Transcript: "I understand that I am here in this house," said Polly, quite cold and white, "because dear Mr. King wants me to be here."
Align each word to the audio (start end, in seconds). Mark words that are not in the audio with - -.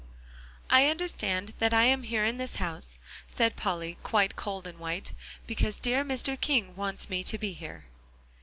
"I 0.71 0.87
understand 0.87 1.53
that 1.59 1.75
I 1.75 1.83
am 1.83 2.01
here 2.01 2.25
in 2.25 2.37
this 2.37 2.55
house," 2.55 2.97
said 3.27 3.55
Polly, 3.55 3.99
quite 4.01 4.35
cold 4.35 4.65
and 4.65 4.79
white, 4.79 5.11
"because 5.45 5.77
dear 5.79 6.03
Mr. 6.03 6.41
King 6.41 6.75
wants 6.75 7.07
me 7.07 7.23
to 7.23 7.37
be 7.37 7.53
here." 7.53 7.85